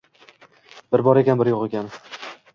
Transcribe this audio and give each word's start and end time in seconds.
Bir 0.95 1.03
bor 1.09 1.21
ekan, 1.23 1.41
bir 1.45 1.53
yo‘q 1.53 1.69
ekan... 1.69 1.95